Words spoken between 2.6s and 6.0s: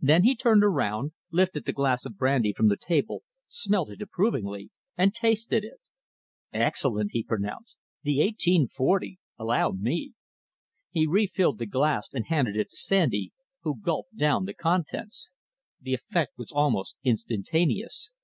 the table, smelt it approvingly, and tasted it.